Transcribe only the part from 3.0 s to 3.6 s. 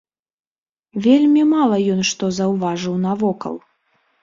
навокал.